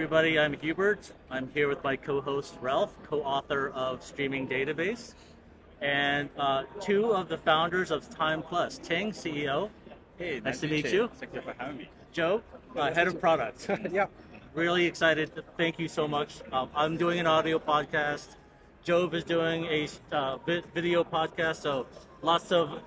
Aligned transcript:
Everybody? 0.00 0.38
I'm 0.38 0.54
Hubert. 0.54 1.12
I'm 1.30 1.50
here 1.52 1.68
with 1.68 1.84
my 1.84 1.94
co-host 1.94 2.54
Ralph, 2.62 2.96
co-author 3.02 3.68
of 3.74 4.02
Streaming 4.02 4.48
Database, 4.48 5.12
and 5.82 6.30
uh, 6.38 6.62
two 6.80 7.12
of 7.12 7.28
the 7.28 7.36
founders 7.36 7.90
of 7.90 8.08
Timeplus. 8.08 8.82
Ting, 8.82 9.12
CEO. 9.12 9.68
Hey, 10.16 10.40
Nice 10.42 10.60
to 10.60 10.68
meet 10.68 10.90
you. 10.90 11.10
Thank 11.16 11.34
you 11.34 11.42
for 11.42 11.54
having 11.58 11.76
me. 11.76 11.90
Jove, 12.14 12.42
uh, 12.74 12.94
head 12.94 13.08
of 13.08 13.20
product. 13.20 13.68
yeah. 13.92 14.06
really 14.54 14.86
excited. 14.86 15.32
Thank 15.58 15.78
you 15.78 15.86
so 15.86 16.08
much. 16.08 16.36
Um, 16.50 16.70
I'm 16.74 16.96
doing 16.96 17.20
an 17.20 17.26
audio 17.26 17.58
podcast. 17.58 18.36
Jove 18.82 19.12
is 19.12 19.22
doing 19.22 19.66
a 19.66 19.86
uh, 20.12 20.38
video 20.74 21.04
podcast. 21.04 21.56
So 21.56 21.86
lots 22.22 22.52
of 22.52 22.80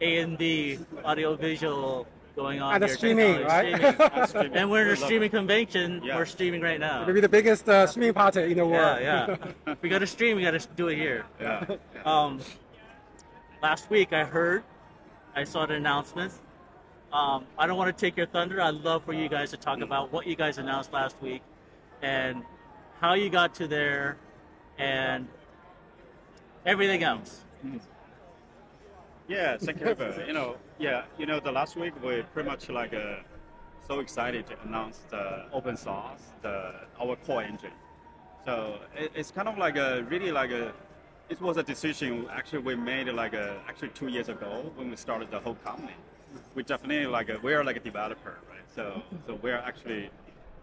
A 0.00 0.20
and 0.20 0.38
D 0.38 0.78
audio 1.04 1.36
visual 1.36 2.06
going 2.36 2.60
on 2.60 2.74
And 2.74 2.82
the 2.82 2.86
here. 2.86 2.96
streaming, 2.96 3.42
right? 3.44 3.74
streaming. 3.74 4.26
Streaming. 4.28 4.52
and 4.58 4.70
we're 4.70 4.82
in 4.82 4.86
a 4.88 4.90
We 4.90 4.96
love 4.96 5.04
streaming 5.06 5.26
it. 5.26 5.30
convention. 5.30 6.02
Yeah. 6.04 6.16
We're 6.16 6.26
streaming 6.26 6.60
right 6.60 6.78
now. 6.78 7.04
Maybe 7.06 7.20
the 7.20 7.28
biggest 7.28 7.68
uh, 7.68 7.86
streaming 7.86 8.12
party 8.12 8.42
in 8.52 8.58
the 8.58 8.66
world. 8.66 8.98
Yeah, 9.00 9.36
yeah. 9.38 9.52
If 9.72 9.82
we 9.82 9.88
got 9.88 10.00
to 10.00 10.06
stream, 10.06 10.36
we 10.36 10.42
got 10.42 10.52
to 10.52 10.68
do 10.76 10.88
it 10.88 10.96
here. 10.96 11.24
Yeah. 11.40 11.64
Um, 12.04 12.40
last 13.60 13.90
week 13.90 14.12
I 14.12 14.22
heard, 14.22 14.62
I 15.34 15.42
saw 15.42 15.66
the 15.66 15.74
announcement. 15.74 16.32
Um, 17.12 17.46
I 17.58 17.66
don't 17.66 17.76
want 17.76 17.96
to 17.96 18.00
take 18.00 18.16
your 18.16 18.26
thunder. 18.26 18.60
I'd 18.60 18.74
love 18.74 19.02
for 19.02 19.12
you 19.12 19.28
guys 19.28 19.50
to 19.50 19.56
talk 19.56 19.80
about 19.80 20.12
what 20.12 20.24
you 20.26 20.36
guys 20.36 20.58
announced 20.58 20.92
last 20.92 21.20
week 21.20 21.42
and 22.02 22.44
how 23.00 23.14
you 23.14 23.28
got 23.28 23.54
to 23.56 23.66
there 23.66 24.18
and 24.78 25.26
everything 26.64 27.02
else. 27.02 27.40
Yeah, 29.28 29.56
thank 29.58 29.80
you. 29.80 29.86
Hubert. 29.86 30.26
you 30.26 30.32
know, 30.32 30.56
yeah, 30.78 31.02
you 31.18 31.26
know, 31.26 31.40
the 31.40 31.50
last 31.50 31.76
week 31.76 31.94
we 32.02 32.22
pretty 32.32 32.48
much 32.48 32.68
like 32.68 32.94
uh, 32.94 33.16
so 33.86 34.00
excited 34.00 34.46
to 34.46 34.54
announce 34.64 35.00
the 35.10 35.44
open 35.52 35.76
source, 35.76 36.32
the 36.42 36.72
our 37.00 37.16
core 37.16 37.42
engine. 37.42 37.72
So 38.44 38.78
it, 38.96 39.10
it's 39.14 39.30
kind 39.30 39.48
of 39.48 39.58
like 39.58 39.76
a 39.76 40.04
really 40.08 40.30
like 40.30 40.50
a 40.50 40.72
it 41.28 41.40
was 41.40 41.56
a 41.56 41.62
decision 41.62 42.28
actually 42.32 42.60
we 42.60 42.76
made 42.76 43.08
like 43.08 43.32
a, 43.32 43.60
actually 43.68 43.88
two 43.88 44.06
years 44.06 44.28
ago 44.28 44.70
when 44.76 44.90
we 44.90 44.96
started 44.96 45.30
the 45.30 45.40
whole 45.40 45.56
company. 45.56 45.94
We 46.54 46.62
definitely 46.62 47.06
like 47.06 47.28
a, 47.28 47.38
we 47.42 47.54
are 47.54 47.64
like 47.64 47.76
a 47.76 47.80
developer, 47.80 48.38
right? 48.48 48.66
So 48.74 49.02
so 49.26 49.38
we're 49.42 49.56
actually 49.56 50.10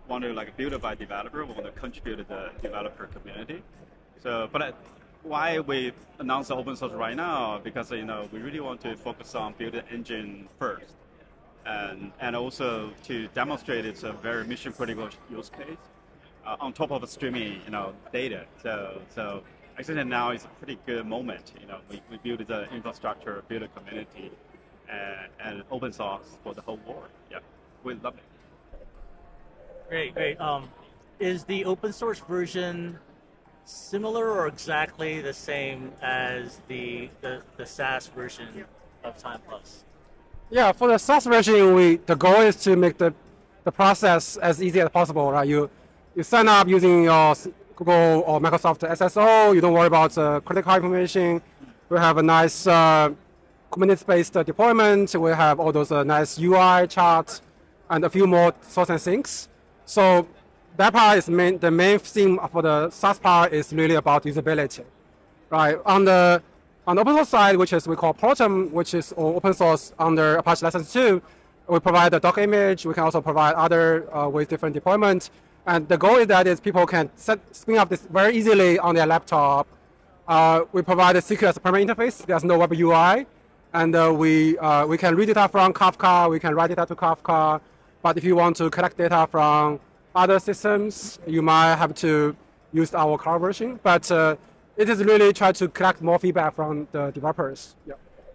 want 0.08 0.24
to 0.24 0.34
like 0.34 0.56
build 0.56 0.80
by 0.82 0.96
developer, 0.96 1.46
we 1.46 1.54
want 1.54 1.66
to 1.66 1.72
contribute 1.72 2.18
to 2.18 2.24
the 2.24 2.52
developer 2.62 3.08
community. 3.08 3.62
So, 4.22 4.50
but 4.52 4.76
why 5.24 5.60
we 5.60 5.94
announce 6.20 6.52
open 6.52 6.76
source 6.76 6.92
right 6.94 7.16
now? 7.16 7.60
Because 7.64 7.92
you 7.92 8.06
know 8.06 8.28
we 8.32 8.40
really 8.40 8.60
want 8.60 8.82
to 8.82 8.96
focus 8.96 9.36
on 9.36 9.54
build 9.58 9.74
the 9.74 9.88
engine 9.90 10.48
first, 10.60 10.96
and 11.66 12.12
and 12.20 12.36
also 12.36 12.92
to 13.06 13.28
demonstrate 13.30 13.86
it's 13.86 14.04
a 14.04 14.14
very 14.14 14.46
mission 14.46 14.74
critical 14.74 15.10
use 15.32 15.50
case 15.50 15.78
uh, 16.46 16.58
on 16.60 16.74
top 16.74 16.92
of 16.92 17.08
streaming, 17.10 17.62
you 17.66 17.72
know, 17.72 17.94
data. 18.12 18.46
So 18.62 19.02
so 19.10 19.44
I 19.78 19.84
think 19.84 20.06
now 20.08 20.32
is 20.32 20.46
a 20.46 20.50
pretty 20.50 20.78
good 20.86 21.06
moment. 21.06 21.54
You 21.60 21.68
know, 21.68 21.80
we, 21.90 22.02
we 22.12 22.18
build 22.18 22.48
the 22.48 22.70
infrastructure, 22.74 23.44
build 23.48 23.64
a 23.64 23.68
community, 23.70 24.32
and, 24.90 25.30
and 25.44 25.64
open 25.72 25.92
source 25.92 26.38
for 26.44 26.54
the 26.54 26.62
whole 26.62 26.80
world. 26.86 27.10
Yeah, 27.32 27.40
we 27.84 27.96
love 27.96 28.16
it. 28.16 28.24
Great, 29.90 30.14
great. 30.14 30.40
Um, 30.40 30.70
is 31.20 31.44
the 31.46 31.66
open 31.66 31.94
source 31.94 32.20
version 32.20 33.00
similar 33.66 34.30
or 34.30 34.48
exactly 34.48 35.22
the 35.22 35.34
same 35.34 35.92
as 36.02 36.60
the, 36.68 37.10
the, 37.22 37.42
the 37.58 37.66
SaaS 37.66 38.08
version 38.08 38.66
of 39.04 39.18
Timeplus? 39.22 39.84
Yeah, 40.50 40.72
for 40.72 40.88
the 40.88 40.98
SaaS 40.98 41.26
version, 41.26 41.74
we 41.74 41.98
the 41.98 42.16
goal 42.16 42.42
is 42.42 42.56
to 42.58 42.76
make 42.76 42.98
the, 42.98 43.14
the 43.64 43.72
process 43.72 44.38
as 44.38 44.62
easy 44.62 44.82
as 44.82 44.90
possible, 44.90 45.32
right? 45.32 45.48
You 45.48 45.70
you 46.16 46.24
sign 46.24 46.48
up 46.48 46.68
using 46.68 47.04
your 47.06 47.36
Google 47.76 48.24
or 48.28 48.40
Microsoft 48.40 48.88
SSO. 48.88 49.56
You 49.56 49.62
don't 49.62 49.74
worry 49.74 49.88
about 49.88 50.16
uh, 50.18 50.40
credit 50.42 50.64
card 50.64 50.84
information. 50.84 51.42
We 51.90 51.98
have 51.98 52.18
a 52.18 52.24
nice 52.24 52.68
uh, 52.68 53.10
Kubernetes-based 53.72 54.38
uh, 54.38 54.44
deployment. 54.44 55.16
We 55.16 55.32
have 55.32 55.60
all 55.60 55.72
those 55.72 55.92
uh, 55.92 56.04
nice 56.04 56.40
UI 56.40 56.88
charts 56.88 57.42
and 57.90 58.06
a 58.06 58.10
few 58.10 58.28
more 58.28 58.54
source 58.62 58.90
and 58.90 59.02
sinks. 59.02 59.50
So 59.86 60.28
that 60.78 60.94
part 60.94 61.18
is 61.18 61.30
main, 61.30 61.58
the 61.60 61.72
main 61.72 62.00
theme 62.00 62.40
for 62.52 62.62
the 62.62 62.90
SaaS 62.90 63.20
part 63.20 63.54
is 63.54 63.72
really 63.74 63.96
about 63.96 64.24
usability 64.24 64.84
right? 65.54 65.78
On 65.86 66.04
the 66.04 66.42
on 66.88 66.96
the 66.96 67.02
open 67.02 67.16
source 67.16 67.30
side, 67.30 67.56
which 67.56 67.72
is 67.72 67.88
we 67.88 67.96
call 67.96 68.14
Proton, 68.14 68.72
which 68.72 68.94
is 68.94 69.14
open 69.16 69.54
source 69.54 69.94
under 70.00 70.36
Apache 70.36 70.66
License 70.66 70.92
2, 70.92 71.22
we 71.70 71.80
provide 71.80 72.12
the 72.12 72.20
Docker 72.20 72.42
image. 72.42 72.86
We 72.86 72.94
can 72.94 73.04
also 73.04 73.22
provide 73.22 73.54
other 73.56 74.14
uh, 74.14 74.28
with 74.28 74.50
different 74.50 74.74
deployment. 74.74 75.30
And 75.66 75.88
the 75.88 75.98
goal 75.98 76.18
is 76.18 76.28
that 76.28 76.46
is 76.46 76.60
people 76.60 76.86
can 76.86 77.10
set, 77.16 77.40
spin 77.56 77.78
up 77.78 77.88
this 77.88 78.02
very 78.02 78.36
easily 78.36 78.80
on 78.80 78.96
their 78.96 79.06
laptop. 79.06 79.66
Uh, 80.28 80.66
we 80.74 80.82
provide 80.82 81.16
a 81.16 81.22
secure 81.22 81.50
as 81.50 81.56
a 81.56 81.62
primary 81.62 81.86
interface. 81.86 82.26
There's 82.26 82.44
no 82.44 82.58
web 82.58 82.74
UI, 82.74 83.26
and 83.74 83.96
uh, 83.96 84.14
we 84.14 84.58
uh, 84.58 84.86
we 84.86 84.98
can 84.98 85.16
read 85.16 85.28
data 85.28 85.48
from 85.48 85.72
Kafka. 85.72 86.30
We 86.30 86.40
can 86.40 86.54
write 86.56 86.70
data 86.70 86.86
to 86.86 86.96
Kafka. 86.96 87.62
But 88.02 88.18
if 88.18 88.24
you 88.26 88.36
want 88.36 88.58
to 88.58 88.70
collect 88.70 88.98
data 88.98 89.28
from 89.32 89.80
other 90.16 90.40
systems, 90.40 91.20
you 91.26 91.42
might 91.42 91.76
have 91.76 91.94
to 91.96 92.36
use 92.72 92.94
our 92.94 93.18
cloud 93.18 93.40
version. 93.40 93.80
But 93.84 94.10
uh, 94.12 94.36
it 94.78 94.90
is 94.90 95.04
really 95.04 95.34
try 95.34 95.52
to 95.54 95.68
collect 95.68 96.02
more 96.02 96.20
feedback 96.20 96.56
from 96.56 96.88
the 96.92 97.12
developers. 97.12 97.76
Yeah. 97.88 97.94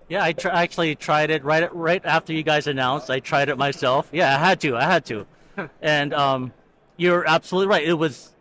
Yeah, 0.09 0.25
I 0.25 0.33
tr- 0.33 0.49
actually 0.49 0.95
tried 0.95 1.29
it 1.31 1.45
right 1.45 1.75
right 1.75 2.05
after 2.05 2.33
you 2.33 2.43
guys 2.43 2.67
announced. 2.67 3.11
I 3.11 3.21
tried 3.21 3.51
it 3.51 3.59
myself. 3.59 4.09
Yeah, 4.11 4.35
I 4.35 4.39
had 4.39 4.59
to. 4.61 4.75
I 4.75 4.85
had 4.85 5.05
to. 5.07 5.27
and 5.83 6.15
um, 6.15 6.53
you're 6.97 7.29
absolutely 7.29 7.69
right. 7.69 7.87
It 7.87 7.93
was 7.93 8.35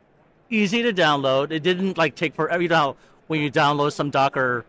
easy 0.49 0.81
to 0.83 0.93
download. 0.93 1.51
It 1.51 1.63
didn't 1.63 1.97
like 1.97 2.15
take 2.15 2.35
forever. 2.35 2.61
You 2.61 2.69
know, 2.69 2.95
when 3.27 3.41
you 3.41 3.51
download 3.51 3.91
some 3.91 4.09
Docker 4.09 4.65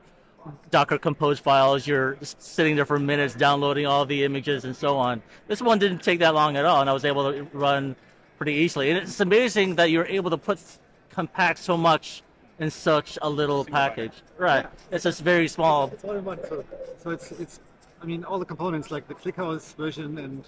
Docker 0.70 0.98
Compose 0.98 1.38
files, 1.38 1.86
you're 1.86 2.16
sitting 2.20 2.74
there 2.74 2.86
for 2.86 2.98
minutes 2.98 3.34
downloading 3.34 3.86
all 3.86 4.04
the 4.04 4.24
images 4.24 4.64
and 4.64 4.74
so 4.74 4.96
on. 4.96 5.22
This 5.46 5.62
one 5.62 5.78
didn't 5.78 6.02
take 6.02 6.18
that 6.18 6.34
long 6.34 6.56
at 6.56 6.64
all, 6.64 6.80
and 6.80 6.90
I 6.90 6.92
was 6.92 7.04
able 7.04 7.32
to 7.32 7.44
run 7.52 7.94
pretty 8.38 8.54
easily. 8.54 8.90
And 8.90 8.98
it's 8.98 9.20
amazing 9.20 9.74
that 9.76 9.90
you're 9.90 10.06
able 10.06 10.30
to 10.30 10.38
put 10.38 10.58
compact 11.10 11.58
so 11.58 11.76
much 11.76 12.22
in 12.60 12.70
such 12.70 13.18
a 13.22 13.28
little 13.28 13.64
package. 13.64 14.12
Right. 14.38 14.66
It's 14.90 15.04
just 15.04 15.20
very 15.22 15.48
small. 15.48 15.88
It's 15.92 16.04
all 16.04 16.12
in 16.12 16.24
one. 16.24 16.38
So, 16.48 16.64
so 17.02 17.10
it's 17.10 17.32
it's. 17.32 17.60
I 18.00 18.06
mean, 18.06 18.22
all 18.24 18.38
the 18.38 18.44
components 18.44 18.90
like 18.92 19.08
the 19.08 19.14
ClickHouse 19.14 19.74
version 19.74 20.18
and 20.18 20.44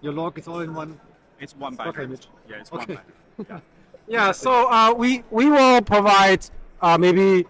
your 0.00 0.12
log 0.12 0.38
is 0.38 0.48
all 0.48 0.60
in 0.60 0.74
one. 0.74 1.00
It's 1.38 1.54
one 1.56 1.76
Docker 1.76 1.92
binary. 1.92 2.04
image. 2.06 2.26
Yeah, 2.48 2.56
it's 2.60 2.72
Okay. 2.72 2.94
one 2.94 3.46
binary. 3.46 3.62
Yeah. 4.08 4.32
So 4.32 4.68
uh, 4.68 4.92
we 4.92 5.22
we 5.30 5.48
will 5.48 5.80
provide 5.82 6.44
uh, 6.82 6.98
maybe 6.98 7.46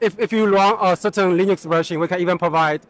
if 0.00 0.18
if 0.18 0.30
you 0.30 0.46
run 0.46 0.76
a 0.80 0.94
certain 0.94 1.38
Linux 1.38 1.64
version, 1.66 1.98
we 1.98 2.06
can 2.06 2.20
even 2.20 2.36
provide 2.36 2.82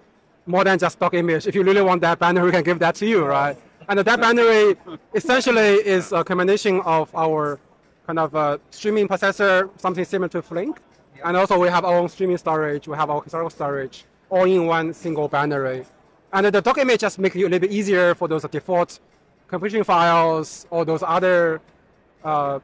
more 0.44 0.64
than 0.64 0.76
just 0.78 0.96
stock 0.98 1.14
image. 1.14 1.46
If 1.46 1.54
you 1.54 1.62
really 1.62 1.82
want 1.82 2.00
that 2.00 2.18
binary, 2.18 2.46
we 2.46 2.52
can 2.52 2.64
give 2.64 2.78
that 2.80 2.96
to 2.96 3.06
you, 3.06 3.24
right? 3.24 3.56
And 3.88 3.98
that 4.00 4.20
binary 4.20 4.76
essentially 5.14 5.76
is 5.94 6.12
a 6.12 6.22
combination 6.22 6.80
of 6.82 7.14
our 7.14 7.58
kind 8.06 8.18
of 8.18 8.36
uh, 8.36 8.58
streaming 8.70 9.08
processor, 9.08 9.70
something 9.80 10.04
similar 10.04 10.28
to 10.28 10.42
Flink, 10.42 10.78
and 11.24 11.34
also 11.36 11.58
we 11.58 11.68
have 11.68 11.86
our 11.86 11.96
own 11.96 12.08
streaming 12.10 12.36
storage. 12.36 12.86
We 12.86 12.96
have 12.96 13.08
our 13.08 13.22
historical 13.22 13.48
storage, 13.48 14.04
all 14.28 14.44
in 14.44 14.66
one 14.66 14.92
single 14.92 15.26
binary. 15.26 15.86
And 16.34 16.44
the 16.44 16.60
Docker 16.60 16.82
image 16.82 17.00
just 17.00 17.18
make 17.18 17.34
it 17.34 17.40
a 17.40 17.42
little 17.44 17.60
bit 17.60 17.72
easier 17.72 18.14
for 18.14 18.28
those 18.28 18.42
default 18.42 19.00
configuration 19.46 19.84
files 19.84 20.66
or 20.68 20.84
those 20.84 21.02
other 21.02 21.62
uh, 22.22 22.58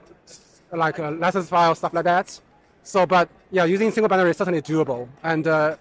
like 0.72 0.98
uh, 0.98 1.12
license 1.12 1.48
files, 1.48 1.78
stuff 1.78 1.94
like 1.94 2.04
that. 2.04 2.38
So, 2.82 3.06
but 3.06 3.30
yeah, 3.50 3.64
using 3.64 3.90
single 3.90 4.10
binary 4.10 4.32
is 4.32 4.36
certainly 4.36 4.60
doable. 4.60 5.08
And 5.22 5.46
uh, 5.46 5.76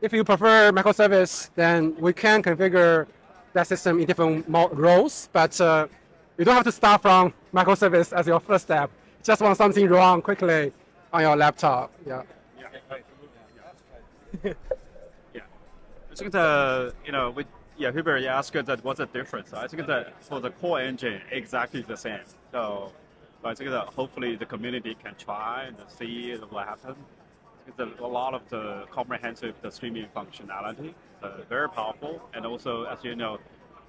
if 0.00 0.12
you 0.12 0.22
prefer 0.22 0.70
microservice, 0.70 1.50
then 1.56 1.96
we 1.98 2.12
can 2.12 2.44
configure 2.44 3.08
that 3.52 3.66
system 3.66 4.00
in 4.00 4.06
different 4.06 4.46
roles. 4.48 5.28
But 5.32 5.60
uh, 5.60 5.88
you 6.36 6.44
don't 6.44 6.54
have 6.54 6.64
to 6.64 6.72
start 6.72 7.02
from 7.02 7.32
microservice 7.52 8.12
as 8.12 8.26
your 8.26 8.40
first 8.40 8.64
step. 8.64 8.90
Just 9.22 9.42
want 9.42 9.56
something 9.56 9.88
run 9.88 10.22
quickly 10.22 10.72
on 11.12 11.22
your 11.22 11.36
laptop. 11.36 11.92
Yeah. 12.06 12.22
Yeah. 15.34 15.42
I 16.10 16.14
think 16.14 16.32
the, 16.32 16.94
you 17.04 17.12
know, 17.12 17.30
with, 17.30 17.46
yeah, 17.76 17.90
Hubert, 17.92 18.18
you 18.18 18.28
asked 18.28 18.52
that 18.52 18.84
what's 18.84 18.98
the 18.98 19.06
difference. 19.06 19.52
I 19.52 19.66
think 19.66 19.86
that 19.86 20.22
for 20.22 20.40
the 20.40 20.50
core 20.50 20.80
engine, 20.80 21.20
exactly 21.30 21.82
the 21.82 21.96
same. 21.96 22.20
So, 22.52 22.92
I 23.44 23.54
think 23.54 23.70
that 23.70 23.86
hopefully 23.86 24.34
the 24.36 24.46
community 24.46 24.96
can 25.02 25.14
try 25.16 25.64
and 25.64 25.76
see 25.88 26.34
what 26.50 26.66
happens. 26.66 26.96
It's 27.66 27.78
a, 27.78 27.88
a 28.04 28.06
lot 28.06 28.34
of 28.34 28.42
the 28.48 28.84
comprehensive 28.90 29.54
the 29.62 29.70
streaming 29.70 30.06
functionality, 30.14 30.94
very 31.48 31.68
powerful. 31.68 32.20
And 32.34 32.46
also, 32.46 32.84
as 32.84 33.04
you 33.04 33.14
know, 33.14 33.38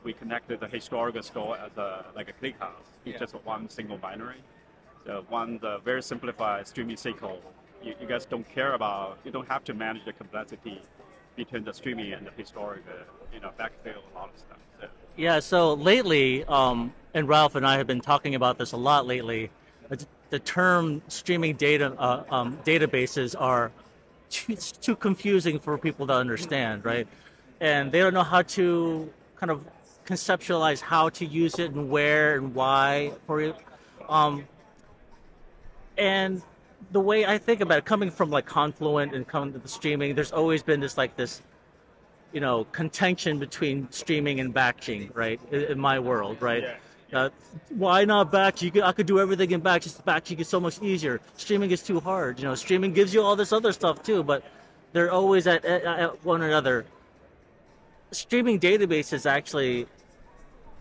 we 0.03 0.13
connected 0.13 0.59
the 0.59 0.67
historical 0.67 1.21
store 1.23 1.57
as 1.57 1.77
a 1.77 2.05
like 2.15 2.29
a 2.29 2.33
ClickHouse. 2.33 2.87
It's 3.05 3.19
just 3.19 3.33
one 3.45 3.69
single 3.69 3.97
binary. 3.97 4.41
So 5.05 5.25
one 5.29 5.59
the 5.59 5.79
very 5.79 6.01
simplified 6.01 6.67
streaming 6.67 6.95
SQL. 6.95 7.37
You, 7.83 7.95
you 7.99 8.07
guys 8.07 8.25
don't 8.25 8.47
care 8.49 8.73
about. 8.73 9.17
You 9.23 9.31
don't 9.31 9.47
have 9.47 9.63
to 9.65 9.73
manage 9.73 10.05
the 10.05 10.13
complexity 10.13 10.81
between 11.35 11.63
the 11.63 11.73
streaming 11.73 12.11
and 12.13 12.27
the 12.27 12.31
historic, 12.31 12.83
uh, 12.89 13.03
you 13.33 13.39
know, 13.39 13.51
backfill 13.57 14.01
a 14.11 14.17
lot 14.17 14.29
of 14.33 14.37
stuff. 14.37 14.57
So, 14.81 14.87
Yeah, 15.15 15.39
so 15.39 15.73
lately, 15.73 16.43
um, 16.45 16.93
and 17.13 17.27
Ralph 17.27 17.55
and 17.55 17.65
I 17.65 17.77
have 17.77 17.87
been 17.87 18.01
talking 18.01 18.35
about 18.35 18.57
this 18.57 18.73
a 18.73 18.77
lot 18.77 19.07
lately. 19.07 19.49
The, 20.29 20.39
term 20.39 21.01
streaming 21.07 21.55
data 21.55 21.93
uh, 21.97 22.23
um, 22.29 22.57
databases 22.63 23.35
are 23.39 23.71
it's 24.47 24.71
too 24.71 24.95
confusing 24.95 25.59
for 25.59 25.77
people 25.77 26.07
to 26.07 26.13
understand, 26.13 26.85
right? 26.85 27.07
And 27.59 27.91
they 27.91 27.99
don't 27.99 28.13
know 28.13 28.23
how 28.23 28.41
to 28.43 29.11
kind 29.35 29.51
of 29.51 29.63
conceptualize 30.05 30.81
how 30.81 31.09
to 31.09 31.25
use 31.25 31.59
it 31.59 31.71
and 31.71 31.89
where 31.89 32.37
and 32.37 32.53
why 32.55 33.11
for 33.27 33.41
it. 33.41 33.55
Um, 34.07 34.47
and 35.97 36.41
the 36.91 36.99
way 36.99 37.25
I 37.25 37.37
think 37.37 37.61
about 37.61 37.79
it, 37.79 37.85
coming 37.85 38.09
from 38.09 38.29
like 38.29 38.45
Confluent 38.45 39.13
and 39.13 39.27
coming 39.27 39.53
to 39.53 39.59
the 39.59 39.67
streaming, 39.67 40.15
there's 40.15 40.31
always 40.31 40.63
been 40.63 40.79
this 40.79 40.97
like 40.97 41.15
this 41.15 41.41
you 42.31 42.39
know 42.39 42.63
contention 42.65 43.39
between 43.39 43.87
streaming 43.91 44.39
and 44.39 44.53
batching 44.53 45.09
right 45.13 45.39
in, 45.51 45.61
in 45.63 45.79
my 45.79 45.99
world 45.99 46.41
right 46.41 46.63
uh, 47.13 47.29
why 47.69 48.05
not 48.05 48.31
batch 48.31 48.61
you 48.61 48.71
could, 48.71 48.83
i 48.83 48.91
could 48.91 49.05
do 49.05 49.19
everything 49.19 49.51
in 49.51 49.59
batch 49.59 49.83
just 49.83 50.03
batching 50.05 50.39
is 50.39 50.47
so 50.47 50.59
much 50.59 50.81
easier. 50.81 51.19
Streaming 51.37 51.71
is 51.71 51.81
too 51.81 51.99
hard 51.99 52.39
you 52.39 52.45
know 52.45 52.55
streaming 52.55 52.93
gives 52.93 53.13
you 53.13 53.21
all 53.21 53.35
this 53.35 53.51
other 53.51 53.71
stuff 53.71 54.03
too 54.03 54.23
but 54.23 54.43
they're 54.93 55.11
always 55.11 55.47
at, 55.47 55.63
at, 55.65 55.83
at 55.83 56.25
one 56.25 56.41
another. 56.41 56.85
Streaming 58.11 58.59
databases 58.59 59.25
actually 59.25 59.87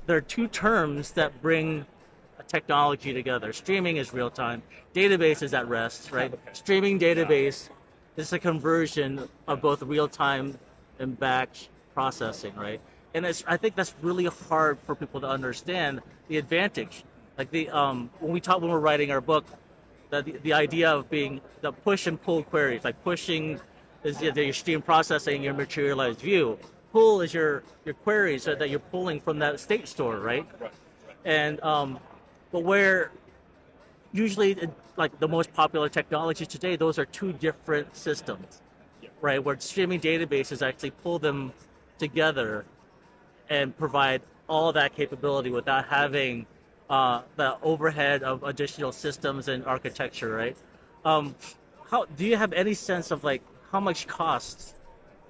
there 0.07 0.17
are 0.17 0.23
two 0.23 0.49
terms 0.49 1.11
that 1.13 1.43
bring 1.43 1.85
a 2.39 2.43
technology 2.43 3.13
together. 3.13 3.53
Streaming 3.53 3.99
is 3.99 4.15
real 4.15 4.31
time. 4.31 4.63
Database 4.95 5.43
is 5.43 5.55
at 5.55 5.69
rest 5.69 6.13
right? 6.13 6.33
Streaming 6.53 6.99
database 6.99 7.69
is 8.17 8.33
a 8.33 8.39
conversion 8.39 9.29
of 9.47 9.61
both 9.61 9.83
real 9.83 10.09
time 10.09 10.59
and 10.99 11.19
batch 11.19 11.69
processing, 11.95 12.55
right? 12.55 12.81
And 13.15 13.25
it's, 13.27 13.45
I 13.47 13.57
think 13.57 13.75
that's 13.75 13.95
really 14.03 14.27
hard 14.27 14.79
for 14.87 14.95
people 14.95 15.21
to 15.21 15.29
understand 15.29 16.01
the 16.29 16.37
advantage. 16.37 17.05
Like 17.37 17.51
the 17.51 17.71
um, 17.71 18.11
when 18.21 18.33
we 18.33 18.41
talk 18.41 18.61
when 18.61 18.71
we're 18.71 18.81
writing 18.81 19.11
our 19.11 19.21
book, 19.21 19.47
the, 20.11 20.23
the, 20.23 20.33
the 20.39 20.53
idea 20.53 20.91
of 20.91 21.09
being 21.09 21.41
the 21.61 21.73
push 21.73 22.07
and 22.07 22.21
pull 22.21 22.43
queries, 22.43 22.85
like 22.85 23.03
pushing 23.05 23.61
is 24.05 24.21
your 24.21 24.33
your 24.35 24.53
stream 24.53 24.83
processing 24.83 25.43
your 25.43 25.55
materialized 25.55 26.21
view. 26.21 26.59
Pull 26.93 27.21
is 27.21 27.33
your 27.33 27.63
your 27.85 27.95
queries 27.95 28.45
that 28.45 28.59
that 28.59 28.71
you're 28.71 28.81
pulling 28.91 29.21
from 29.21 29.39
that 29.39 29.61
state 29.61 29.89
store, 29.89 30.19
right? 30.19 30.47
And 31.25 31.61
um, 31.63 31.99
but 32.51 32.61
where 32.65 33.13
usually 34.13 34.61
uh, 34.61 34.67
like 34.97 35.19
the 35.21 35.29
most 35.29 35.53
popular 35.53 35.89
technologies 35.89 36.49
today, 36.49 36.75
those 36.77 36.99
are 36.99 37.07
two 37.07 37.33
different 37.33 37.95
systems 37.97 38.63
right? 39.21 39.43
Where 39.43 39.59
streaming 39.59 40.01
databases 40.01 40.67
actually 40.67 40.91
pull 40.91 41.19
them 41.19 41.53
together 41.99 42.65
and 43.51 43.77
provide 43.77 44.23
all 44.49 44.73
that 44.73 44.95
capability 44.95 45.51
without 45.51 45.87
having 45.87 46.47
uh, 46.91 47.23
the 47.37 47.57
overhead 47.63 48.23
of 48.23 48.43
additional 48.43 48.93
systems 48.93 49.49
and 49.49 49.65
architecture, 49.65 50.31
right? 50.35 50.57
Um, 51.05 51.35
how 51.91 52.05
do 52.05 52.27
you 52.27 52.37
have 52.37 52.53
any 52.53 52.75
sense 52.75 53.11
of 53.11 53.25
like 53.25 53.43
how 53.71 53.81
much 53.81 54.07
cost 54.07 54.75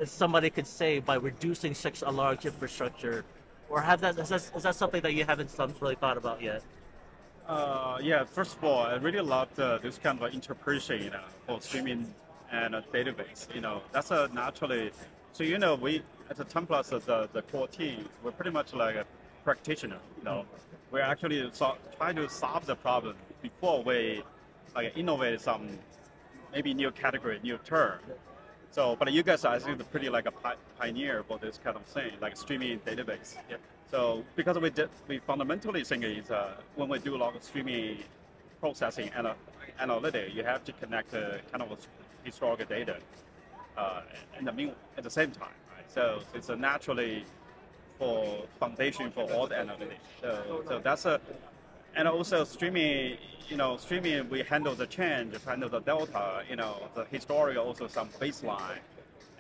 somebody 0.05 0.51
could 0.51 0.67
save 0.67 1.05
by 1.05 1.17
reducing 1.17 1.75
such 1.75 2.03
a 2.03 2.11
large 2.11 2.47
infrastructure, 2.47 3.25
or 3.69 3.81
have 3.81 4.01
that 4.01 4.19
is 4.19 4.29
that, 4.29 4.51
is 4.57 4.63
that 4.63 4.75
something 4.75 5.03
that 5.03 5.15
you 5.15 5.25
haven't 5.25 5.51
really 5.81 5.97
thought 5.97 6.17
about 6.17 6.41
yet? 6.41 6.63
Uh, 7.47 7.99
yeah, 8.03 8.25
first 8.25 8.57
of 8.57 8.65
all, 8.65 8.83
I 8.83 8.97
really 8.97 9.21
love 9.21 9.49
the, 9.55 9.79
this 9.79 9.99
kind 9.99 10.21
of 10.21 10.35
interpretation 10.35 11.03
you 11.03 11.11
know, 11.11 11.23
for 11.47 11.61
streaming 11.61 12.15
and 12.53 12.75
a 12.75 12.83
database. 12.93 13.53
You 13.55 13.63
know, 13.63 13.83
that's 13.91 14.11
a 14.11 14.29
naturally. 14.33 14.91
So 15.33 15.45
you 15.45 15.59
know, 15.59 15.75
we 15.75 16.03
at 16.31 16.37
the 16.37 16.45
Timeplus, 16.45 16.89
the 17.05 17.29
the 17.33 17.43
core 17.43 17.69
team, 17.69 18.09
we're 18.23 18.33
pretty 18.33 18.51
much 18.51 18.75
like 18.75 18.97
a 18.97 19.07
practitioner. 19.45 19.99
You 20.19 20.25
know, 20.25 20.45
we're 20.91 21.01
actually 21.01 21.49
so, 21.53 21.77
trying 21.97 22.17
to 22.17 22.29
solve 22.29 22.67
the 22.67 22.77
problem 22.77 23.17
before 23.43 23.83
we 23.83 24.23
like 24.75 24.97
innovate 24.97 25.41
some 25.41 25.69
maybe 26.53 26.75
new 26.75 26.91
category, 26.91 27.41
new 27.43 27.59
term. 27.65 27.99
So, 28.71 28.97
but 28.97 29.11
you 29.13 29.23
guys 29.23 29.45
are 29.45 29.55
I 29.55 29.59
think 29.59 29.91
pretty 29.91 30.09
like 30.09 30.27
a 30.27 30.31
pi- 30.31 30.57
pioneer 30.79 31.23
for 31.23 31.39
this 31.39 31.59
kind 31.63 31.77
of 31.77 31.85
thing, 31.85 32.13
like 32.21 32.37
streaming 32.37 32.81
database. 32.81 33.37
Yeah. 33.51 33.57
So 33.91 34.25
because 34.37 34.59
we 34.59 34.71
did, 34.71 34.91
we 35.07 35.19
fundamentally 35.19 35.83
think 35.85 36.05
is 36.05 36.31
uh, 36.31 36.55
when 36.77 36.89
we 36.89 36.99
do 36.99 37.17
a 37.17 37.21
lot 37.25 37.35
of 37.35 37.43
streaming 37.43 38.05
processing 38.61 39.11
and 39.17 39.27
uh, 39.27 39.35
analytic, 39.81 40.35
you 40.35 40.45
have 40.45 40.65
to 40.65 40.73
connect 40.73 41.15
uh, 41.15 41.39
kind 41.51 41.63
of 41.63 41.79
historical 42.25 42.67
data 42.67 42.99
uh, 43.77 44.03
in 44.39 44.45
the 44.45 44.53
mean, 44.53 44.73
at 44.97 45.05
the 45.05 45.11
same 45.11 45.31
time? 45.31 45.55
So 45.89 46.21
it's 46.35 46.49
a 46.49 46.57
naturally 46.57 47.25
for 47.99 48.45
foundation 48.61 49.11
for 49.11 49.31
all 49.33 49.47
the 49.47 49.57
analytics. 49.57 50.07
So, 50.21 50.63
so 50.69 50.79
that's 50.79 51.05
a, 51.07 51.21
and 51.97 52.07
also 52.07 52.45
streaming, 52.45 53.17
you 53.49 53.57
know, 53.57 53.77
streaming 53.77 54.29
we 54.29 54.43
handle 54.43 54.75
the 54.75 54.87
change, 54.87 55.35
handle 55.45 55.69
the 55.69 55.81
delta, 55.81 56.43
you 56.49 56.57
know, 56.57 56.89
the 56.95 57.05
historical 57.05 57.65
also 57.65 57.89
some 57.89 58.09
baseline. 58.21 58.79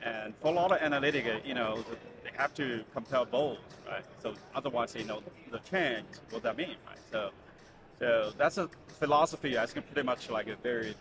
And 0.02 0.34
for 0.40 0.48
a 0.48 0.50
lot 0.52 0.72
of 0.72 0.78
analytic, 0.80 1.24
you 1.44 1.54
know, 1.54 1.84
they 2.24 2.30
have 2.36 2.54
to 2.54 2.84
compare 2.94 3.24
both, 3.24 3.58
right? 3.88 4.04
So 4.22 4.34
otherwise, 4.54 4.94
you 4.94 5.04
know, 5.04 5.22
the 5.50 5.58
change, 5.58 6.06
what 6.30 6.42
that 6.44 6.56
mean, 6.56 6.76
right? 6.86 6.98
So, 7.10 7.30
so 7.98 8.32
that's 8.36 8.58
a 8.58 8.68
philosophy. 8.98 9.58
I 9.58 9.66
think 9.66 9.86
pretty 9.92 10.06
much 10.06 10.30
like 10.30 10.48
a 10.48 10.56
very, 10.56 10.94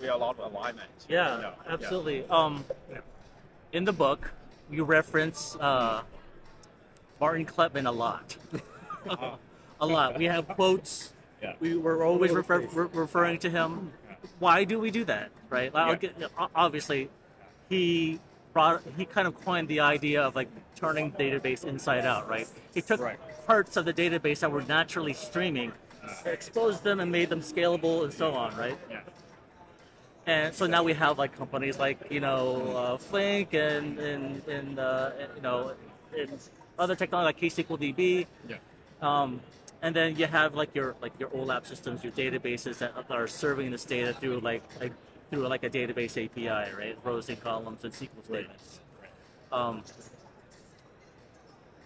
we 0.00 0.06
have 0.06 0.16
a 0.16 0.18
lot 0.18 0.38
of 0.38 0.52
alignment. 0.52 0.90
Yeah, 1.08 1.36
you 1.36 1.42
know, 1.42 1.52
absolutely. 1.68 2.24
Um, 2.28 2.64
in 3.72 3.84
the 3.84 3.92
book, 3.92 4.30
you 4.70 4.84
reference 4.84 5.56
uh, 5.60 6.02
Martin 7.20 7.46
Kleppmann 7.46 7.86
a 7.86 7.90
lot. 7.90 8.36
a 9.80 9.86
lot. 9.86 10.18
We 10.18 10.26
have 10.26 10.46
quotes. 10.48 11.12
Yeah. 11.42 11.54
We 11.60 11.76
were 11.76 12.04
always 12.04 12.32
refer- 12.32 12.60
re- 12.60 12.88
referring 12.92 13.38
to 13.40 13.50
him. 13.50 13.92
Why 14.38 14.64
do 14.64 14.78
we 14.78 14.90
do 14.90 15.04
that? 15.04 15.30
Right? 15.50 15.70
Yeah. 15.74 16.26
obviously, 16.54 17.08
he 17.68 18.20
brought. 18.52 18.82
He 18.96 19.04
kind 19.04 19.26
of 19.26 19.40
coined 19.44 19.68
the 19.68 19.80
idea 19.80 20.22
of 20.22 20.34
like 20.36 20.48
turning 20.74 21.12
database 21.12 21.64
inside 21.64 22.04
out. 22.04 22.28
Right? 22.28 22.48
He 22.74 22.82
took 22.82 23.00
Right. 23.00 23.18
parts 23.46 23.76
of 23.76 23.84
the 23.84 23.92
database 23.94 24.40
that 24.40 24.50
were 24.50 24.62
naturally 24.62 25.12
streaming, 25.14 25.72
exposed 26.24 26.82
them, 26.84 27.00
and 27.00 27.10
made 27.10 27.30
them 27.30 27.40
scalable 27.40 28.04
and 28.04 28.12
so 28.12 28.32
on. 28.34 28.54
Right? 28.56 28.76
Yeah. 28.90 29.00
And 30.28 30.54
so 30.54 30.66
now 30.66 30.82
we 30.82 30.92
have 30.92 31.16
like 31.16 31.34
companies 31.34 31.78
like 31.78 31.98
you 32.10 32.20
know 32.20 32.76
uh, 32.76 32.98
Flink 32.98 33.54
and 33.54 33.98
and, 33.98 34.46
and 34.46 34.78
uh, 34.78 35.10
you 35.34 35.40
know 35.40 35.72
and 36.16 36.38
other 36.78 36.94
technology 36.94 37.24
like 37.24 37.40
KSQLDB. 37.40 38.26
Yeah. 38.46 38.56
Um, 39.00 39.40
and 39.80 39.96
then 39.96 40.16
you 40.16 40.26
have 40.26 40.54
like 40.54 40.74
your 40.74 40.96
like 41.00 41.18
your 41.18 41.30
OLAP 41.30 41.66
systems, 41.66 42.04
your 42.04 42.12
databases 42.12 42.76
that 42.78 42.92
are 43.08 43.26
serving 43.26 43.70
this 43.70 43.86
data 43.86 44.12
through 44.12 44.40
like, 44.40 44.62
like 44.78 44.92
through 45.30 45.48
like 45.48 45.64
a 45.64 45.70
database 45.70 46.22
API, 46.22 46.74
right? 46.76 46.98
Rows 47.04 47.30
and 47.30 47.40
columns 47.40 47.82
and 47.84 47.92
SQL 47.94 48.22
statements. 48.22 48.80
Um, 49.50 49.82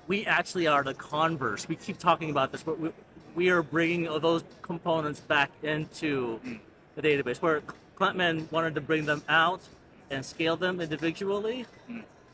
we 0.08 0.26
actually 0.26 0.66
are 0.66 0.82
the 0.82 0.94
converse. 0.94 1.68
We 1.68 1.76
keep 1.76 1.98
talking 1.98 2.30
about 2.30 2.50
this, 2.50 2.64
but 2.64 2.80
we, 2.80 2.90
we 3.36 3.50
are 3.50 3.62
bringing 3.62 4.04
those 4.20 4.42
components 4.62 5.20
back 5.20 5.52
into 5.62 6.40
the 6.96 7.02
database. 7.02 7.40
Where 7.40 7.62
Kleppmann 8.06 8.50
wanted 8.50 8.74
to 8.74 8.80
bring 8.80 9.04
them 9.04 9.22
out 9.28 9.60
and 10.10 10.24
scale 10.24 10.56
them 10.56 10.80
individually, 10.80 11.64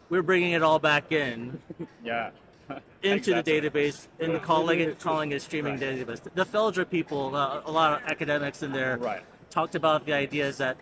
we're 0.09 0.23
bringing 0.23 0.53
it 0.53 0.63
all 0.63 0.79
back 0.79 1.13
in 1.13 1.61
Yeah. 2.03 2.31
into 3.03 3.31
Exactly. 3.39 3.61
the 3.61 3.71
database 3.71 4.07
and 4.19 4.43
calling 4.43 4.81
it 4.81 4.99
calling 4.99 5.33
it 5.33 5.43
streaming 5.43 5.79
database. 5.79 6.21
The 6.35 6.45
Feldera 6.45 6.89
people, 6.89 7.35
uh, 7.37 7.61
a 7.65 7.71
lot 7.71 7.93
of 8.03 8.09
academics 8.11 8.63
in 8.63 8.73
there, 8.73 8.97
Right. 8.99 9.23
talked 9.51 9.75
about 9.75 10.05
the 10.07 10.13
idea 10.15 10.47
is 10.47 10.57
that 10.59 10.77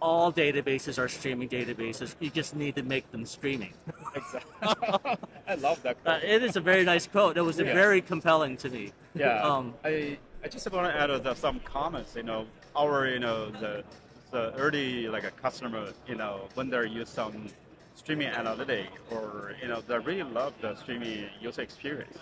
all 0.00 0.32
databases 0.32 0.96
are 0.98 1.08
streaming 1.08 1.48
databases. 1.48 2.14
You 2.20 2.30
just 2.30 2.54
need 2.54 2.76
to 2.76 2.82
make 2.82 3.10
them 3.10 3.26
streaming. 3.26 3.72
Exactly. 4.14 4.52
I 5.48 5.54
love 5.56 5.82
that. 5.82 5.96
Uh, 6.06 6.20
it 6.22 6.42
is 6.42 6.54
a 6.56 6.60
very 6.60 6.84
nice 6.84 7.06
quote. 7.06 7.36
It 7.36 7.40
was 7.42 7.58
Yeah. 7.58 7.74
very 7.74 8.00
compelling 8.00 8.56
to 8.58 8.68
me. 8.70 8.92
Yeah. 9.14 9.42
Um, 9.42 9.74
I 9.84 10.18
I 10.44 10.46
just 10.46 10.70
want 10.70 10.86
to 10.86 10.96
add 10.96 11.10
uh, 11.10 11.34
some 11.34 11.58
comments. 11.60 12.14
You 12.14 12.22
know, 12.22 12.46
our 12.78 13.08
you 13.08 13.18
know 13.18 13.50
the 13.50 13.82
the 14.30 14.52
early 14.54 15.08
like 15.08 15.24
a 15.24 15.30
customer. 15.32 15.92
You 16.06 16.14
know, 16.14 16.48
when 16.54 16.70
they 16.70 16.86
use 16.86 17.08
some 17.08 17.48
streaming 17.94 18.28
analytic 18.28 18.86
or 19.10 19.54
you 19.60 19.68
know 19.68 19.80
they 19.80 19.98
really 19.98 20.22
love 20.22 20.54
the 20.60 20.76
streaming 20.76 21.26
user 21.40 21.62
experience. 21.62 22.18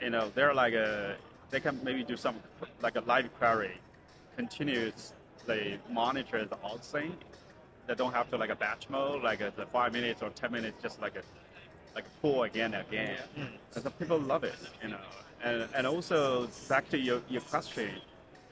You 0.00 0.10
know, 0.10 0.32
they're 0.34 0.54
like 0.54 0.74
a 0.74 1.16
they 1.50 1.60
can 1.60 1.78
maybe 1.84 2.02
do 2.02 2.16
some 2.16 2.36
like 2.80 2.96
a 2.96 3.00
live 3.00 3.28
query, 3.38 3.78
continuously 4.36 5.78
monitor 5.90 6.44
the 6.44 6.56
out 6.64 6.84
thing. 6.84 7.14
They 7.86 7.94
don't 7.94 8.14
have 8.14 8.30
to 8.30 8.36
like 8.36 8.50
a 8.50 8.54
batch 8.54 8.88
mode, 8.88 9.22
like 9.22 9.40
a, 9.40 9.52
the 9.56 9.66
five 9.66 9.92
minutes 9.92 10.22
or 10.22 10.30
ten 10.30 10.52
minutes, 10.52 10.82
just 10.82 11.00
like 11.02 11.16
a 11.16 11.22
like 11.94 12.04
pull 12.22 12.44
again 12.44 12.70
hmm. 12.70 12.76
and 12.76 12.88
again. 12.88 13.16
And 13.74 13.84
the 13.84 13.90
people 13.90 14.18
love 14.18 14.44
it, 14.44 14.54
you 14.82 14.88
know. 14.88 15.06
And 15.44 15.68
and 15.74 15.86
also 15.86 16.48
back 16.68 16.88
to 16.90 16.98
your, 16.98 17.20
your 17.28 17.42
question, 17.42 17.90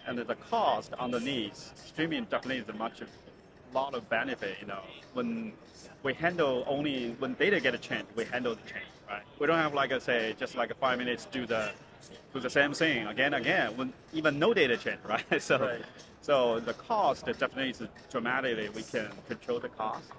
and 0.09 0.19
the 0.19 0.35
cost 0.37 0.95
underneath, 0.95 1.73
streaming 1.87 2.25
definitely 2.25 2.59
is 2.59 2.69
a 2.69 2.73
much 2.73 3.03
lot 3.75 3.95
of 3.95 4.09
benefit. 4.09 4.57
You 4.61 4.67
know, 4.67 4.81
when 5.12 5.53
we 6.03 6.15
handle 6.15 6.65
only 6.67 7.11
when 7.19 7.35
data 7.35 7.61
get 7.61 7.75
a 7.75 7.79
change, 7.79 8.07
we 8.17 8.25
handle 8.25 8.55
the 8.55 8.62
change, 8.62 8.91
right? 9.09 9.23
We 9.38 9.47
don't 9.47 9.59
have 9.59 9.75
like 9.75 9.93
I 9.93 9.99
say 9.99 10.35
just 10.38 10.57
like 10.57 10.75
five 10.79 10.99
minutes 10.99 11.27
do 11.31 11.45
the 11.47 11.71
do 12.33 12.41
the 12.41 12.49
same 12.50 12.73
thing 12.73 13.07
again 13.07 13.35
again 13.35 13.77
when 13.77 13.93
even 14.15 14.38
no 14.38 14.55
data 14.55 14.77
change, 14.79 15.00
right? 15.05 15.43
So 15.43 15.59
Right. 15.59 15.83
so 16.23 16.59
the 16.61 16.73
cost 16.75 17.27
definitely 17.27 17.71
is 17.71 17.83
dramatically 18.11 18.71
we 18.71 18.83
can 18.83 19.09
control 19.29 19.61
the 19.61 19.69
cost. 19.69 20.11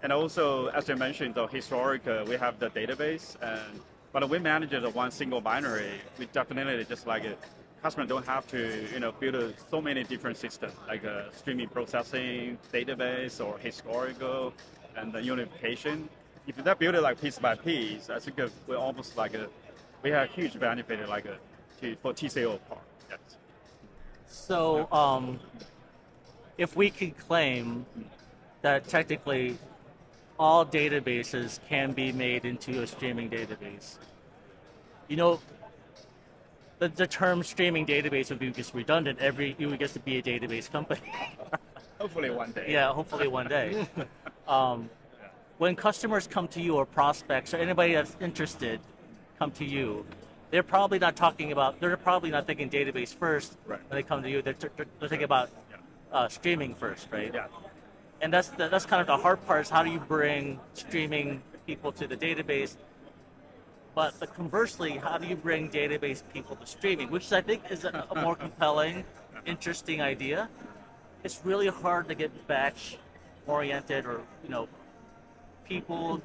And 0.00 0.12
also, 0.12 0.68
as 0.68 0.88
you 0.88 0.94
mentioned, 0.94 1.34
the 1.34 1.48
historic, 1.48 2.06
uh, 2.06 2.24
we 2.28 2.36
have 2.36 2.60
the 2.60 2.70
database, 2.70 3.34
and 3.42 3.80
but 4.12 4.28
we 4.30 4.38
manage 4.38 4.72
it 4.72 4.94
one 4.94 5.10
single 5.10 5.40
binary. 5.40 5.90
We 6.18 6.26
definitely 6.26 6.84
just 6.84 7.04
like 7.08 7.24
it. 7.24 7.36
Customer 7.82 8.06
don't 8.06 8.26
have 8.26 8.46
to, 8.48 8.88
you 8.92 9.00
know, 9.00 9.12
build 9.12 9.36
uh, 9.36 9.48
so 9.70 9.80
many 9.80 10.02
different 10.02 10.36
systems 10.36 10.72
like 10.88 11.04
uh, 11.04 11.30
streaming 11.30 11.68
processing, 11.68 12.58
database, 12.72 13.44
or 13.44 13.56
historical, 13.58 14.52
and 14.96 15.12
the 15.12 15.22
unification. 15.22 16.08
If 16.46 16.56
they 16.56 16.74
build 16.74 16.96
it 16.96 17.02
like 17.02 17.20
piece 17.20 17.38
by 17.38 17.54
piece, 17.54 18.10
I 18.10 18.18
think 18.18 18.40
uh, 18.40 18.48
we 18.66 18.74
almost 18.74 19.16
like 19.16 19.34
a, 19.34 19.48
we 20.02 20.10
have 20.10 20.30
huge 20.30 20.58
benefit 20.58 21.08
like 21.08 21.26
a, 21.26 21.36
to, 21.80 21.94
for 22.02 22.12
TCO 22.12 22.58
part. 22.68 22.80
Yes. 23.08 23.18
So, 24.26 24.90
um, 24.90 25.38
if 26.56 26.74
we 26.74 26.90
could 26.90 27.16
claim 27.16 27.86
that 28.62 28.88
technically 28.88 29.56
all 30.38 30.66
databases 30.66 31.60
can 31.68 31.92
be 31.92 32.10
made 32.10 32.44
into 32.44 32.82
a 32.82 32.86
streaming 32.86 33.30
database, 33.30 33.98
you 35.06 35.16
know, 35.16 35.40
the, 36.78 36.88
the 36.88 37.06
term 37.06 37.42
streaming 37.42 37.86
database 37.86 38.30
would 38.30 38.38
be 38.38 38.50
just 38.50 38.74
redundant. 38.74 39.18
Every 39.18 39.56
you 39.58 39.68
would 39.68 39.78
get 39.78 39.90
to 39.90 40.00
be 40.00 40.18
a 40.18 40.22
database 40.22 40.70
company. 40.70 41.00
Hopefully 41.98 42.30
one 42.30 42.52
day. 42.52 42.66
yeah, 42.68 42.92
hopefully 42.92 43.26
one 43.26 43.48
day. 43.48 43.84
Um, 44.46 44.88
when 45.58 45.74
customers 45.74 46.28
come 46.28 46.46
to 46.48 46.62
you 46.62 46.76
or 46.76 46.86
prospects 46.86 47.52
or 47.52 47.56
anybody 47.56 47.94
that's 47.94 48.16
interested 48.20 48.78
come 49.36 49.50
to 49.52 49.64
you, 49.64 50.06
they're 50.52 50.62
probably 50.62 51.00
not 51.00 51.16
talking 51.16 51.50
about. 51.50 51.80
They're 51.80 51.96
probably 51.96 52.30
not 52.30 52.46
thinking 52.46 52.70
database 52.70 53.12
first 53.12 53.56
Right. 53.66 53.80
when 53.88 53.96
they 53.96 54.04
come 54.04 54.22
to 54.22 54.30
you. 54.30 54.42
They're, 54.42 54.54
they're, 54.54 54.86
they're 55.00 55.08
thinking 55.08 55.24
about 55.24 55.50
uh, 56.12 56.28
streaming 56.28 56.76
first, 56.76 57.08
right? 57.10 57.32
Yeah. 57.34 57.48
And 58.20 58.32
that's 58.32 58.48
the, 58.50 58.68
that's 58.68 58.86
kind 58.86 59.00
of 59.00 59.08
the 59.08 59.16
hard 59.16 59.44
part 59.44 59.62
is 59.62 59.68
how 59.70 59.82
do 59.82 59.90
you 59.90 59.98
bring 59.98 60.60
streaming 60.74 61.42
people 61.66 61.90
to 61.92 62.06
the 62.06 62.16
database. 62.16 62.76
But, 63.98 64.14
but 64.20 64.32
conversely, 64.32 64.92
how 64.92 65.18
do 65.18 65.26
you 65.26 65.34
bring 65.34 65.70
database 65.70 66.22
people 66.32 66.54
to 66.54 66.64
streaming, 66.66 67.10
which 67.10 67.32
I 67.32 67.40
think 67.40 67.62
is 67.68 67.82
a, 67.82 68.06
a 68.12 68.22
more 68.22 68.36
compelling, 68.46 69.02
interesting 69.44 70.00
idea. 70.00 70.48
It's 71.24 71.40
really 71.42 71.66
hard 71.66 72.06
to 72.06 72.14
get 72.14 72.30
batch 72.46 72.98
oriented 73.48 74.06
or 74.06 74.20
you 74.44 74.50
know 74.50 74.68
people 75.68 76.22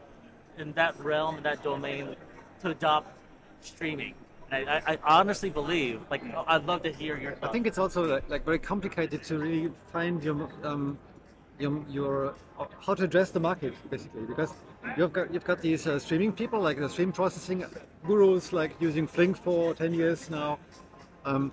in 0.60 0.72
that 0.74 0.94
realm, 1.00 1.38
in 1.38 1.44
that 1.50 1.64
domain, 1.64 2.16
to 2.62 2.70
adopt 2.70 3.08
streaming. 3.62 4.14
I, 4.52 4.60
I, 4.60 4.98
I 5.06 5.20
honestly 5.20 5.50
believe, 5.50 6.00
like, 6.12 6.22
I'd 6.46 6.68
love 6.68 6.84
to 6.84 6.92
hear 6.92 7.18
your 7.18 7.36
I 7.42 7.48
think 7.48 7.66
it's 7.66 7.80
also 7.80 8.06
like, 8.06 8.30
like 8.30 8.46
very 8.46 8.60
complicated 8.60 9.24
to 9.24 9.40
really 9.40 9.72
find 9.92 10.24
your 10.24 10.48
um, 10.64 11.00
your, 11.58 11.84
your 11.90 12.36
uh, 12.60 12.66
how 12.86 12.94
to 12.94 13.04
address 13.04 13.32
the 13.32 13.40
market 13.40 13.74
basically 13.90 14.26
because 14.26 14.54
you've 14.98 15.14
got 15.14 15.34
you've 15.34 15.44
got 15.44 15.62
these 15.62 15.88
uh, 15.88 16.00
streaming 16.00 16.32
people 16.32 16.60
like 16.60 16.78
the 16.78 16.90
stream 16.90 17.12
processing 17.12 17.66
gurus 18.06 18.54
like 18.54 18.72
using 18.80 19.08
Flink 19.08 19.38
for 19.38 19.74
ten 19.74 19.94
years 19.94 20.30
now, 20.30 20.60
um, 21.26 21.52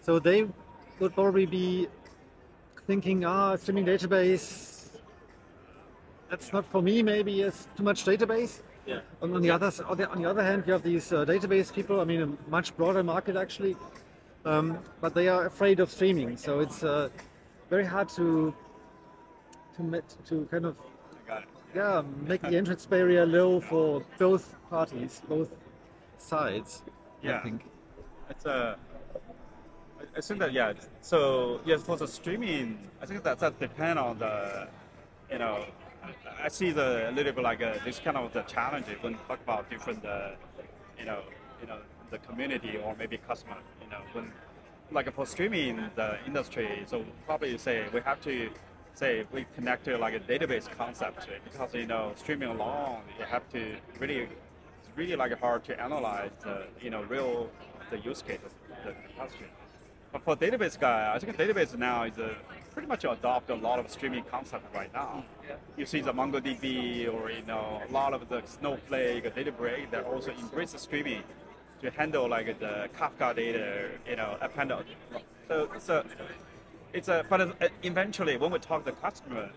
so 0.00 0.18
they 0.18 0.46
would 0.98 1.14
probably 1.14 1.46
be 1.46 1.88
thinking 2.86 3.24
ah 3.24 3.56
streaming 3.56 3.84
database 3.84 4.98
that's 6.30 6.52
not 6.52 6.64
for 6.64 6.80
me 6.80 7.02
maybe 7.02 7.42
it's 7.42 7.66
too 7.76 7.82
much 7.82 8.04
database 8.04 8.62
yeah. 8.86 9.00
on, 9.20 9.34
on 9.34 9.42
the 9.42 9.50
other 9.50 9.70
on 9.88 9.96
the, 9.96 10.08
on 10.08 10.22
the 10.22 10.30
other 10.30 10.42
hand, 10.42 10.64
you 10.66 10.72
have 10.72 10.82
these 10.82 11.12
uh, 11.12 11.24
database 11.24 11.72
people. 11.72 12.00
I 12.00 12.04
mean, 12.04 12.22
a 12.22 12.50
much 12.50 12.76
broader 12.76 13.02
market 13.02 13.36
actually, 13.36 13.76
um, 14.44 14.78
but 15.00 15.14
they 15.14 15.28
are 15.28 15.46
afraid 15.46 15.80
of 15.80 15.90
streaming. 15.90 16.36
So 16.36 16.60
it's 16.60 16.82
uh, 16.84 17.08
very 17.68 17.84
hard 17.84 18.08
to 18.10 18.54
to 19.76 19.82
met, 19.82 20.14
to 20.26 20.46
kind 20.50 20.66
of 20.66 20.76
I 20.76 20.80
got 20.80 20.84
it. 20.84 20.95
Yeah 21.74 22.02
make 22.26 22.42
the 22.42 22.56
entrance 22.56 22.86
barrier 22.86 23.26
low 23.26 23.60
for 23.60 24.02
both 24.18 24.56
parties, 24.70 25.22
both 25.28 25.50
sides. 26.18 26.82
Yeah. 27.22 27.38
I 27.38 27.42
think. 27.42 27.62
It's 28.30 28.46
a. 28.46 28.76
I 30.16 30.20
think 30.20 30.40
that 30.40 30.52
yeah. 30.52 30.72
So 31.00 31.60
yes, 31.64 31.82
for 31.82 31.96
the 31.96 32.08
streaming, 32.08 32.78
I 33.02 33.06
think 33.06 33.22
that 33.24 33.38
that 33.38 33.58
depend 33.58 33.98
on 33.98 34.18
the, 34.18 34.68
you 35.30 35.38
know, 35.38 35.64
I 36.42 36.48
see 36.48 36.70
the 36.70 37.10
a 37.10 37.12
little 37.12 37.32
bit 37.32 37.44
like 37.44 37.60
a, 37.60 37.80
this 37.84 37.98
kind 37.98 38.16
of 38.16 38.32
the 38.32 38.42
challenge 38.42 38.86
when 39.00 39.12
you 39.12 39.18
talk 39.26 39.40
about 39.42 39.68
different, 39.70 40.04
uh, 40.04 40.30
you 40.98 41.04
know, 41.04 41.20
you 41.60 41.66
know, 41.66 41.78
the 42.10 42.18
community 42.18 42.78
or 42.82 42.94
maybe 42.96 43.18
customer. 43.18 43.56
You 43.82 43.90
know, 43.90 44.02
when 44.12 44.32
like 44.90 45.12
for 45.12 45.26
streaming 45.26 45.90
the 45.96 46.16
industry, 46.26 46.84
so 46.86 47.04
probably 47.26 47.56
say 47.58 47.84
we 47.92 48.00
have 48.00 48.20
to 48.22 48.50
say 48.96 49.24
we 49.32 49.44
connect 49.54 49.84
to 49.84 49.98
like 49.98 50.14
a 50.14 50.20
database 50.20 50.68
concept 50.76 51.28
because 51.44 51.74
you 51.74 51.86
know 51.86 52.12
streaming 52.16 52.48
alone 52.48 53.00
you 53.18 53.24
have 53.24 53.46
to 53.50 53.76
really 54.00 54.20
it's 54.20 54.90
really 54.96 55.16
like 55.16 55.38
hard 55.38 55.62
to 55.64 55.78
analyze 55.80 56.30
the 56.42 56.64
you 56.80 56.90
know 56.90 57.02
real 57.02 57.48
the 57.90 57.98
use 57.98 58.22
case 58.22 58.40
of 58.44 58.52
the 58.84 58.92
question. 59.16 59.46
But 60.12 60.22
for 60.22 60.36
database 60.36 60.78
guy, 60.80 61.12
I 61.14 61.18
think 61.18 61.36
database 61.36 61.76
now 61.76 62.04
is 62.04 62.18
a, 62.18 62.34
pretty 62.72 62.88
much 62.88 63.04
adopt 63.04 63.50
a 63.50 63.54
lot 63.54 63.78
of 63.78 63.90
streaming 63.90 64.24
concept 64.24 64.74
right 64.74 64.92
now. 64.92 65.24
You 65.76 65.86
see 65.86 66.00
the 66.00 66.12
MongoDB 66.12 67.12
or 67.12 67.30
you 67.30 67.42
know 67.46 67.82
a 67.88 67.92
lot 67.92 68.12
of 68.12 68.28
the 68.28 68.42
Snowflake, 68.46 69.24
Databricks 69.34 69.90
that 69.90 70.04
also 70.04 70.30
embrace 70.32 70.72
the 70.72 70.78
streaming 70.78 71.22
to 71.82 71.90
handle 71.90 72.28
like 72.28 72.58
the 72.58 72.88
Kafka 72.98 73.36
data, 73.36 73.90
you 74.08 74.16
know, 74.16 74.36
append. 74.40 74.72
So 75.48 75.68
so 75.78 76.04
it's 76.96 77.08
a 77.08 77.24
but 77.28 77.40
uh, 77.40 77.52
eventually 77.82 78.36
when 78.38 78.50
we 78.50 78.58
talk 78.58 78.84
to 78.84 78.90
the 78.90 78.96
customer, 78.96 79.50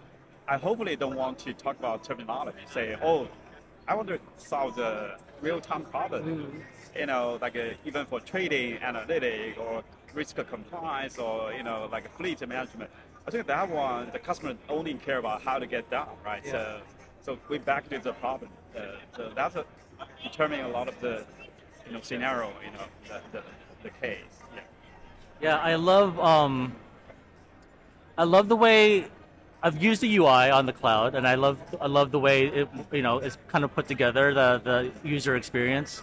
I 0.47 0.57
hopefully 0.57 0.95
don't 0.95 1.15
want 1.15 1.39
to 1.39 1.53
talk 1.53 1.79
about 1.79 2.03
terminology. 2.03 2.59
Say, 2.69 2.97
oh, 3.01 3.27
I 3.87 3.95
want 3.95 4.09
to 4.09 4.19
solve 4.37 4.75
the 4.75 5.15
real-time 5.41 5.83
problem. 5.85 6.63
You 6.95 7.05
know, 7.05 7.37
like 7.41 7.55
uh, 7.55 7.85
even 7.85 8.05
for 8.05 8.19
trading, 8.19 8.77
analytic, 8.79 9.57
or 9.57 9.83
risk 10.13 10.35
compliance, 10.35 11.17
or 11.17 11.53
you 11.53 11.63
know, 11.63 11.87
like 11.91 12.05
fleet 12.17 12.45
management. 12.45 12.89
I 13.25 13.31
think 13.31 13.47
that 13.47 13.69
one 13.69 14.09
the 14.11 14.19
customer 14.19 14.55
only 14.67 14.93
care 14.95 15.19
about 15.19 15.41
how 15.41 15.59
to 15.59 15.67
get 15.67 15.89
down, 15.89 16.09
right? 16.25 16.45
So, 16.45 16.81
so 17.21 17.37
we 17.47 17.57
back 17.57 17.87
to 17.89 17.99
the 17.99 18.13
problem. 18.13 18.51
Uh, 18.75 18.81
so 19.15 19.31
that's 19.33 19.55
a, 19.55 19.65
determining 20.23 20.65
a 20.65 20.69
lot 20.69 20.87
of 20.89 20.99
the 20.99 21.25
you 21.85 21.93
know 21.93 22.01
scenario, 22.01 22.51
you 22.65 22.71
know, 22.75 22.85
the 23.07 23.21
the, 23.31 23.43
the 23.83 23.91
case. 24.01 24.35
Yeah. 24.53 24.61
Yeah, 25.41 25.57
I 25.57 25.75
love 25.75 26.19
um, 26.19 26.75
I 28.19 28.23
love 28.23 28.49
the 28.49 28.55
way 28.57 29.05
I've 29.63 29.81
used 29.81 30.01
the 30.01 30.17
UI 30.17 30.51
on 30.51 30.65
the 30.65 30.73
cloud, 30.73 31.15
and 31.15 31.25
I 31.25 31.35
love 31.35 31.57
I 31.79 31.87
love 31.87 32.11
the 32.11 32.19
way 32.19 32.47
it 32.47 32.67
you 32.91 33.01
know 33.01 33.19
is 33.19 33.37
kind 33.47 33.63
of 33.63 33.73
put 33.73 33.87
together 33.87 34.33
the 34.33 34.59
the 34.61 35.07
user 35.07 35.37
experience, 35.37 36.01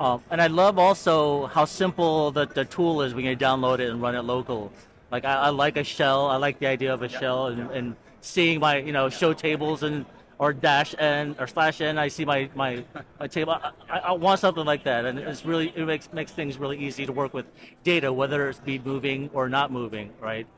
um, 0.00 0.20
and 0.32 0.42
I 0.42 0.48
love 0.48 0.80
also 0.80 1.46
how 1.46 1.64
simple 1.64 2.32
the, 2.32 2.46
the 2.46 2.64
tool 2.64 3.02
is 3.02 3.14
when 3.14 3.24
you 3.24 3.36
download 3.36 3.78
it 3.78 3.88
and 3.88 4.02
run 4.02 4.16
it 4.16 4.22
local. 4.22 4.72
Like 5.12 5.24
I, 5.24 5.34
I 5.34 5.50
like 5.50 5.76
a 5.76 5.84
shell. 5.84 6.26
I 6.26 6.38
like 6.38 6.58
the 6.58 6.66
idea 6.66 6.92
of 6.92 7.02
a 7.02 7.08
shell 7.08 7.46
and, 7.46 7.70
and 7.70 7.96
seeing 8.20 8.58
my 8.58 8.78
you 8.78 8.90
know 8.90 9.08
show 9.08 9.32
tables 9.32 9.84
and 9.84 10.06
or 10.40 10.52
dash 10.52 10.92
n 10.98 11.36
or 11.38 11.46
slash 11.46 11.80
n. 11.80 11.98
I 11.98 12.08
see 12.08 12.24
my 12.24 12.50
my, 12.56 12.82
my 13.20 13.28
table. 13.28 13.52
I, 13.52 13.70
I, 13.88 13.98
I 13.98 14.12
want 14.12 14.40
something 14.40 14.64
like 14.64 14.82
that, 14.90 15.04
and 15.04 15.20
it's 15.20 15.44
really 15.44 15.72
it 15.76 15.86
makes 15.86 16.12
makes 16.12 16.32
things 16.32 16.58
really 16.58 16.78
easy 16.78 17.06
to 17.06 17.12
work 17.12 17.32
with 17.32 17.46
data, 17.84 18.12
whether 18.12 18.48
it's 18.48 18.58
be 18.58 18.80
moving 18.80 19.30
or 19.32 19.48
not 19.48 19.70
moving, 19.70 20.10
right? 20.20 20.48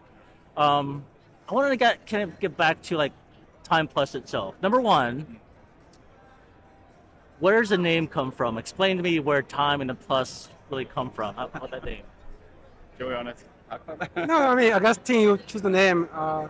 Um, 0.57 1.05
I 1.49 1.55
wanted 1.55 1.71
to 1.71 1.77
get 1.77 2.07
kind 2.07 2.23
of 2.23 2.41
get 2.41 2.57
back 2.57 2.83
to 2.83 2.97
like 2.97 3.13
Timeplus 3.65 4.15
itself. 4.15 4.55
Number 4.63 4.81
one, 4.81 5.39
where 7.41 7.61
does 7.61 7.71
the 7.71 7.79
name 7.79 8.07
come 8.07 8.31
from? 8.31 8.59
Explain 8.59 8.97
to 8.97 9.03
me 9.03 9.21
where 9.21 9.43
Time 9.43 9.81
and 9.81 9.91
the 9.91 9.95
Plus 9.95 10.49
really 10.71 10.85
come 10.85 11.11
from. 11.11 11.35
How, 11.35 11.51
how 11.53 11.67
that 11.67 11.85
name? 11.85 12.03
To 12.99 13.09
be 13.09 13.15
honest. 13.15 13.45
no, 14.17 14.39
I 14.39 14.55
mean, 14.55 14.73
I 14.73 14.79
guess 14.79 14.97
Ting, 14.99 15.21
you 15.21 15.39
choose 15.47 15.63
the 15.63 15.71
name. 15.71 16.09
Uh, 16.13 16.49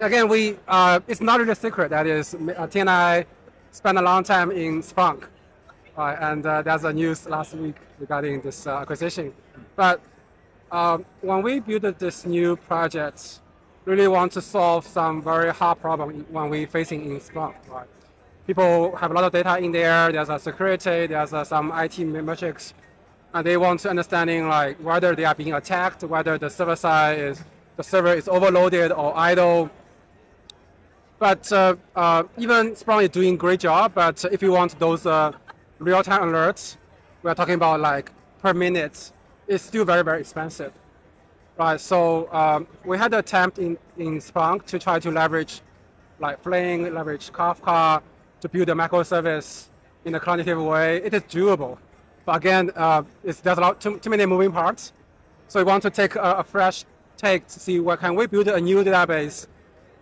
again, 0.00 0.28
we 0.28 0.56
uh, 0.68 1.00
it's 1.06 1.20
not 1.20 1.40
really 1.40 1.52
a 1.52 1.56
secret. 1.56 1.90
That 1.90 2.06
is, 2.06 2.34
uh, 2.34 2.66
Ting 2.66 2.82
and 2.82 2.90
I 2.90 3.26
spent 3.70 3.98
a 3.98 4.02
long 4.02 4.24
time 4.24 4.50
in 4.50 4.80
Splunk, 4.80 5.24
uh, 5.96 6.16
and 6.20 6.46
uh, 6.46 6.62
there's 6.62 6.84
a 6.84 6.92
news 6.92 7.28
last 7.28 7.54
week 7.54 7.76
regarding 7.98 8.40
this 8.40 8.66
uh, 8.66 8.78
acquisition. 8.78 9.34
But 9.76 10.00
um, 10.72 11.04
when 11.20 11.42
we 11.42 11.60
built 11.60 11.98
this 11.98 12.26
new 12.26 12.56
project, 12.56 13.40
really 13.84 14.08
want 14.08 14.32
to 14.32 14.42
solve 14.42 14.86
some 14.86 15.22
very 15.22 15.52
hard 15.52 15.80
problem 15.80 16.26
when 16.30 16.50
we 16.50 16.66
facing 16.66 17.04
in 17.04 17.20
Splunk. 17.20 17.54
Right? 17.68 17.88
People 18.46 18.96
have 18.96 19.10
a 19.10 19.14
lot 19.14 19.24
of 19.24 19.32
data 19.32 19.58
in 19.58 19.72
there. 19.72 20.12
There's 20.12 20.28
a 20.28 20.38
security. 20.38 21.06
There's 21.06 21.32
uh, 21.32 21.44
some 21.44 21.72
IT 21.74 21.98
metrics 21.98 22.74
and 23.32 23.46
they 23.46 23.56
want 23.56 23.80
to 23.80 23.90
understanding 23.90 24.48
like 24.48 24.76
whether 24.78 25.14
they 25.14 25.24
are 25.24 25.34
being 25.34 25.54
attacked, 25.54 26.02
whether 26.02 26.36
the 26.38 26.50
server 26.50 26.76
side 26.76 27.18
is 27.18 27.42
the 27.76 27.84
server 27.84 28.12
is 28.12 28.28
overloaded 28.28 28.92
or 28.92 29.16
idle, 29.16 29.70
But 31.18 31.50
uh, 31.52 31.76
uh, 31.94 32.24
even 32.38 32.72
Splunk 32.72 33.04
is 33.04 33.08
doing 33.10 33.36
great 33.36 33.60
job. 33.60 33.92
But 33.94 34.24
if 34.32 34.42
you 34.42 34.52
want 34.52 34.78
those 34.78 35.06
uh, 35.06 35.32
real-time 35.78 36.22
alerts, 36.22 36.76
we 37.22 37.30
are 37.30 37.34
talking 37.34 37.54
about 37.54 37.80
like 37.80 38.10
per 38.42 38.52
minute. 38.52 39.12
It's 39.50 39.64
still 39.64 39.84
very 39.84 40.04
very 40.04 40.20
expensive, 40.20 40.72
right? 41.58 41.80
So 41.80 42.32
um, 42.32 42.68
we 42.84 42.96
had 42.96 43.12
an 43.12 43.18
attempt 43.18 43.58
in 43.58 43.76
in 43.98 44.20
Splunk 44.20 44.64
to 44.66 44.78
try 44.78 45.00
to 45.00 45.10
leverage 45.10 45.60
like 46.20 46.40
Flink, 46.40 46.92
leverage 46.94 47.32
Kafka 47.32 48.00
to 48.42 48.48
build 48.48 48.68
a 48.68 48.74
microservice 48.74 49.66
in 50.04 50.14
a 50.14 50.20
cognitive 50.20 50.62
way. 50.62 50.98
It 50.98 51.14
is 51.14 51.22
doable, 51.22 51.78
but 52.24 52.36
again, 52.36 52.70
uh, 52.76 53.02
it's, 53.24 53.40
there's 53.40 53.58
a 53.58 53.60
lot 53.60 53.80
too, 53.80 53.98
too 53.98 54.10
many 54.10 54.24
moving 54.24 54.52
parts. 54.52 54.92
So 55.48 55.58
we 55.58 55.64
want 55.64 55.82
to 55.82 55.90
take 55.90 56.14
a, 56.14 56.36
a 56.42 56.44
fresh 56.44 56.84
take 57.16 57.48
to 57.48 57.58
see 57.58 57.80
what 57.80 57.98
can 57.98 58.14
we 58.14 58.28
build 58.28 58.46
a 58.46 58.60
new 58.60 58.84
database 58.84 59.48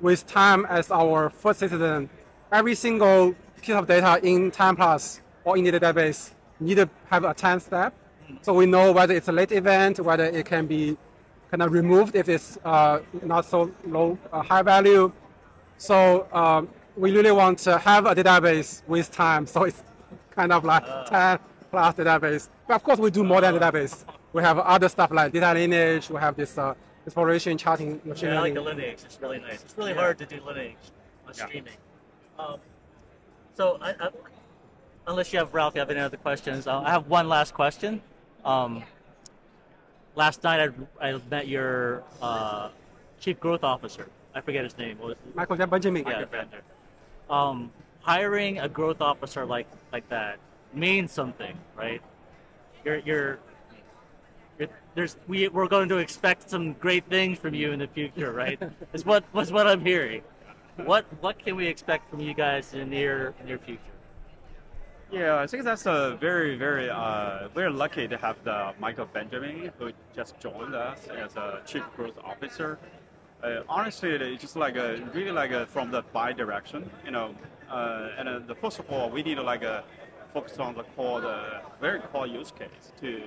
with 0.03 0.27
time 0.27 0.67
as 0.67 0.91
our 0.91 1.31
first 1.31 1.61
citizen. 1.61 2.11
Every 2.53 2.75
single 2.75 3.35
piece 3.63 3.75
of 3.75 3.87
data 3.87 4.21
in 4.23 4.51
Timeplus 4.51 5.21
or 5.45 5.57
in 5.57 5.65
the 5.65 5.73
database 5.73 6.33
need 6.61 6.75
to 6.75 6.91
have 7.09 7.25
a 7.25 7.35
timestamp. 7.35 7.93
So 8.43 8.53
we 8.53 8.67
know 8.67 8.93
whether 8.93 9.15
it's 9.15 9.29
a 9.29 9.33
late 9.33 9.53
event, 9.53 10.01
whether 10.01 10.25
it 10.25 10.47
can 10.47 10.67
be 10.67 10.97
kind 11.51 11.63
of 11.63 11.73
removed 11.73 12.15
if 12.15 12.29
it's 12.29 12.59
uh, 12.65 13.01
not 13.23 13.45
so 13.45 13.71
low, 13.87 14.19
uh, 14.33 14.43
high 14.43 14.63
value. 14.63 15.11
So 15.79 16.27
um, 16.33 16.69
we 16.97 17.13
really 17.13 17.33
want 17.33 17.59
to 17.61 17.79
have 17.79 18.07
a 18.07 18.15
database 18.15 18.83
with 18.87 19.11
time. 19.11 19.47
So 19.47 19.65
it's 19.65 19.83
kind 20.35 20.53
of 20.53 20.65
like 20.65 20.85
10 21.07 21.39
plus 21.71 21.95
database. 21.95 22.49
But 22.67 22.75
of 22.75 22.83
course, 22.85 22.99
we 22.99 23.11
do 23.11 23.25
more 23.25 23.41
than 23.41 23.55
database. 23.55 24.05
We 24.33 24.43
have 24.43 24.59
other 24.59 24.89
stuff 24.89 25.11
like 25.11 25.33
data 25.33 25.53
lineage. 25.55 26.11
We 26.11 26.21
have 26.21 26.37
this 26.37 26.59
uh, 26.59 26.75
exploration, 27.07 27.57
charting, 27.57 28.01
machine 28.05 28.31
Yeah, 28.31 28.39
I 28.39 28.41
like 28.43 28.55
the 28.55 28.61
lineage. 28.61 28.99
It's 29.05 29.19
really 29.21 29.39
nice. 29.41 29.63
It's 29.63 29.77
really 29.79 29.93
Yeah. 29.93 30.01
hard 30.01 30.19
to 30.19 30.27
do 30.27 30.41
lineage 30.47 30.77
on 31.27 31.33
Yeah. 31.37 31.47
streaming. 31.47 31.73
Um, 32.39 32.59
so, 33.55 33.79
I, 33.81 33.91
I, 33.91 34.11
unless 35.07 35.33
you 35.33 35.39
have 35.39 35.55
Ralph, 35.55 35.75
you 35.75 35.81
have 35.81 35.91
any 35.91 36.01
other 36.01 36.19
questions? 36.19 36.67
Uh, 36.67 36.81
I 36.81 36.91
have 36.91 37.09
one 37.09 37.29
last 37.29 37.55
question. 37.55 38.03
Um, 38.45 38.83
last 40.15 40.43
night, 40.43 40.71
I, 41.01 41.09
I 41.09 41.21
met 41.31 41.49
your 41.49 42.03
uh, 42.23 42.71
chief 43.21 43.41
growth 43.41 43.65
officer. 43.65 44.09
I 44.35 44.41
forget 44.41 44.65
his 44.65 44.77
name. 44.79 44.99
What 44.99 45.09
was 45.09 45.19
it? 45.19 45.35
Michael. 45.35 45.67
Benjamin. 45.67 46.05
Yeah, 46.07 46.25
Bender. 46.25 46.63
Um, 47.29 47.71
hiring 48.01 48.59
a 48.59 48.69
growth 48.69 49.01
officer 49.01 49.45
like 49.45 49.67
like 49.93 50.09
that 50.09 50.39
means 50.73 51.13
something, 51.13 51.57
right? 51.77 52.01
You're 52.85 52.99
you're. 52.99 53.39
you're 54.59 54.69
there's 54.95 55.17
we 55.27 55.49
we're 55.49 55.69
going 55.69 55.89
to 55.89 55.99
expect 55.99 56.49
some 56.51 56.73
great 56.75 57.05
things 57.07 57.39
from 57.39 57.55
you 57.55 57.73
in 57.73 57.79
the 57.79 57.89
future, 57.89 58.33
right? 58.33 58.61
is 58.93 59.05
what 59.05 59.25
was 59.33 59.53
what 59.53 59.67
I'm 59.67 59.85
hearing. 59.85 60.23
What 60.85 61.07
what 61.21 61.39
can 61.39 61.57
we 61.57 61.67
expect 61.67 62.11
from 62.11 62.21
you 62.21 62.35
guys 62.35 62.73
in 62.73 62.81
the 62.81 62.87
near 62.87 63.35
near 63.45 63.59
future? 63.59 63.81
Yeah, 65.11 65.39
I 65.39 65.47
think 65.47 65.65
that's 65.65 65.87
a 65.87 66.19
very, 66.21 66.57
very, 66.57 66.91
uh, 66.91 67.49
we're 67.55 67.71
lucky 67.71 68.07
to 68.07 68.19
have 68.19 68.37
the 68.45 68.75
Michael 68.79 69.07
Benjamin 69.07 69.73
who 69.79 69.91
just 70.15 70.39
joined 70.39 70.75
us 70.75 71.09
as 71.09 71.35
a 71.37 71.63
chief 71.67 71.83
growth 71.97 72.19
officer. 72.23 72.79
Uh, 73.43 73.61
honestly, 73.71 74.11
it's 74.11 74.43
just 74.43 74.57
like 74.57 74.77
a, 74.77 75.01
really 75.15 75.31
like 75.31 75.51
a, 75.53 75.65
from 75.67 75.91
the 75.91 76.03
buy 76.13 76.33
direction, 76.33 76.91
you 77.07 77.11
know. 77.11 77.35
Uh, 77.71 78.11
and 78.19 78.29
uh, 78.29 78.39
the 78.41 78.55
first 78.55 78.79
of 78.81 78.91
all, 78.91 79.09
we 79.09 79.23
need 79.23 79.37
to 79.37 79.43
like 79.43 79.63
a, 79.63 79.83
focus 80.35 80.59
on 80.59 80.75
the 80.75 80.83
core, 80.95 81.23
the 81.23 81.63
very 81.81 82.01
core 82.01 82.27
use 82.27 82.51
case 82.51 82.93
to, 83.01 83.23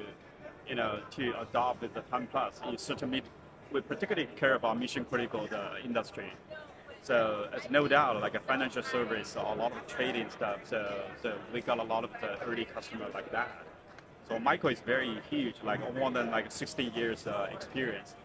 you 0.68 0.76
know, 0.76 1.00
to 1.10 1.34
adopt 1.42 1.82
the 1.82 2.02
Timeplus. 2.12 2.54
You 2.72 2.78
certainly, 2.78 3.24
we 3.72 3.82
particularly 3.82 4.30
care 4.36 4.54
about 4.54 4.78
mission 4.78 5.04
critical 5.06 5.48
the 5.48 5.84
industry. 5.84 6.32
So 7.04 7.48
it's 7.54 7.70
no 7.70 7.88
doubt 7.88 8.22
like 8.22 8.36
a 8.36 8.40
financial 8.40 8.84
service, 8.84 9.36
a 9.36 9.40
lot 9.42 9.72
of 9.72 9.88
trading 9.88 10.30
stuff. 10.30 10.60
So 10.66 11.04
so 11.22 11.34
we 11.54 11.62
got 11.62 11.80
a 11.80 11.84
lot 11.84 12.04
of 12.04 12.12
the 12.22 12.40
early 12.44 12.66
customer 12.66 13.08
like 13.14 13.32
that. 13.32 13.50
So 14.28 14.38
Michael 14.40 14.70
is 14.70 14.80
very 14.82 15.18
huge, 15.30 15.56
like 15.64 15.80
more 15.96 16.12
than 16.12 16.30
like 16.32 16.52
60 16.52 16.84
years 16.96 17.28
uh, 17.28 17.48
experience. 17.52 18.16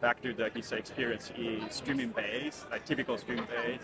Back 0.00 0.22
to 0.22 0.32
the, 0.32 0.50
his 0.50 0.72
experience 0.72 1.32
in 1.36 1.60
StreamBase, 1.68 2.70
like 2.70 2.86
TIBCO 2.86 3.22
StreamBase, 3.22 3.80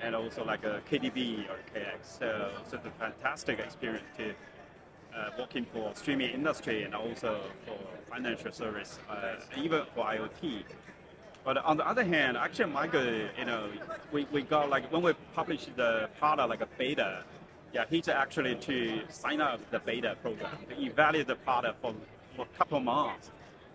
and 0.00 0.14
also 0.14 0.44
like 0.44 0.64
a 0.64 0.80
KDB 0.90 1.48
or 1.50 1.58
KX. 1.74 2.18
So 2.18 2.50
so 2.70 2.78
a 2.78 2.90
fantastic 3.00 3.58
experience 3.58 4.06
to 4.16 4.30
uh, 5.14 5.30
working 5.38 5.66
for 5.72 5.92
streaming 5.94 6.30
industry 6.30 6.84
and 6.84 6.94
also 6.94 7.40
for 7.66 7.78
financial 8.10 8.52
service, 8.52 8.98
uh, 9.10 9.34
even 9.56 9.82
for 9.94 10.04
IoT. 10.04 10.62
But 11.44 11.58
on 11.58 11.76
the 11.76 11.86
other 11.86 12.04
hand, 12.04 12.36
actually, 12.36 12.70
Michael, 12.72 13.04
you 13.38 13.44
know, 13.44 13.68
we, 14.12 14.26
we 14.32 14.42
got 14.42 14.70
like 14.70 14.90
when 14.92 15.02
we 15.02 15.12
published 15.34 15.74
the 15.76 16.08
product 16.18 16.48
like 16.48 16.60
a 16.60 16.68
beta, 16.78 17.24
yeah, 17.72 17.84
he's 17.88 18.08
actually 18.08 18.54
to 18.56 19.00
sign 19.08 19.40
up 19.40 19.58
the 19.70 19.80
beta 19.80 20.16
program 20.22 20.56
to 20.68 20.80
evaluate 20.80 21.26
the 21.26 21.34
product 21.36 21.80
for, 21.80 21.94
for 22.36 22.42
a 22.42 22.58
couple 22.58 22.78
of 22.78 22.84
months, 22.84 23.30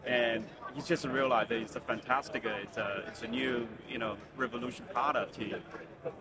and 0.05 0.45
he 0.75 0.81
just 0.81 1.03
realized 1.05 1.49
that 1.49 1.57
it's 1.57 1.75
a 1.75 1.81
fantastic, 1.81 2.45
it's 2.45 2.77
a 2.77 3.03
it's 3.07 3.23
a 3.23 3.27
new 3.27 3.67
you 3.89 3.97
know 3.97 4.15
revolution 4.37 4.85
product. 4.93 5.33
To, 5.35 5.59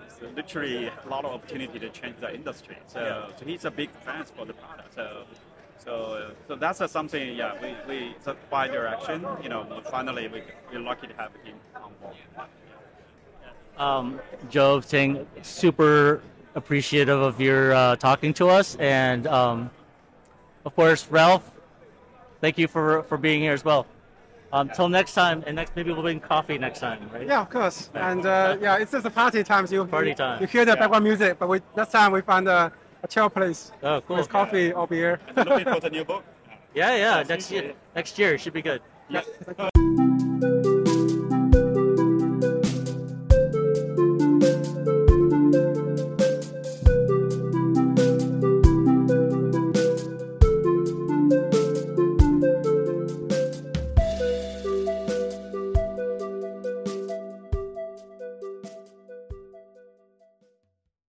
it's 0.04 0.20
literally 0.34 0.86
a 0.86 1.08
lot 1.08 1.24
of 1.24 1.32
opportunity 1.32 1.78
to 1.78 1.90
change 1.90 2.16
the 2.18 2.34
industry. 2.34 2.76
So, 2.88 3.30
so 3.38 3.44
he's 3.44 3.64
a 3.64 3.70
big 3.70 3.90
fan 4.04 4.24
for 4.24 4.44
the 4.46 4.54
product. 4.54 4.94
So. 4.94 5.24
So, 5.78 6.32
so 6.48 6.56
that's 6.56 6.80
uh, 6.80 6.88
something, 6.88 7.36
yeah, 7.36 7.52
we, 7.62 7.74
we, 7.86 8.10
it's 8.10 8.26
a 8.26 8.36
by 8.50 8.66
direction, 8.68 9.24
you 9.42 9.48
know, 9.48 9.82
finally 9.90 10.28
we, 10.28 10.42
we're 10.72 10.80
lucky 10.80 11.06
to 11.06 11.14
have 11.14 11.30
him 11.44 11.56
on 11.76 11.92
board. 12.00 12.14
Um, 13.78 14.20
Joe, 14.48 14.80
saying 14.80 15.26
super 15.42 16.22
appreciative 16.54 17.20
of 17.20 17.40
your 17.40 17.74
uh, 17.74 17.96
talking 17.96 18.32
to 18.34 18.48
us, 18.48 18.74
and 18.76 19.26
um, 19.26 19.70
of 20.64 20.74
course, 20.74 21.06
Ralph, 21.10 21.50
thank 22.40 22.56
you 22.56 22.68
for 22.68 23.02
for 23.02 23.18
being 23.18 23.42
here 23.42 23.52
as 23.52 23.64
well. 23.64 23.86
Um, 24.52 24.70
till 24.70 24.88
next 24.88 25.12
time, 25.12 25.44
and 25.46 25.56
next 25.56 25.76
maybe 25.76 25.92
we'll 25.92 26.02
bring 26.02 26.20
coffee 26.20 26.56
next 26.56 26.80
time, 26.80 27.10
right? 27.12 27.26
Yeah, 27.26 27.42
of 27.42 27.50
course. 27.50 27.90
And 27.94 28.24
uh, 28.24 28.56
yeah, 28.60 28.78
it's 28.78 28.92
just 28.92 29.04
a 29.04 29.10
party 29.10 29.44
time. 29.44 29.66
So 29.66 29.74
you, 29.74 29.84
Party 29.84 30.14
time. 30.14 30.40
You 30.40 30.46
hear 30.46 30.64
the 30.64 30.76
background 30.76 31.04
music, 31.04 31.38
but 31.38 31.48
we, 31.48 31.60
this 31.74 31.88
time 31.90 32.12
we 32.12 32.22
found 32.22 32.48
a, 32.48 32.72
a 33.02 33.08
chill 33.08 33.28
place 33.30 33.72
Oh, 33.82 34.00
cool. 34.02 34.16
with 34.16 34.28
coffee 34.28 34.72
or 34.72 34.86
beer. 34.86 35.20
And 35.36 35.48
looking 35.48 35.72
for 35.72 35.80
the 35.80 35.90
new 35.90 36.04
book. 36.04 36.24
Yeah, 36.74 36.94
yeah. 36.94 37.22
Next 37.26 37.50
year, 37.50 37.72
next 37.94 38.18
year 38.18 38.36
should 38.36 38.52
be 38.52 38.60
good. 38.60 38.82
Yeah. 39.08 39.22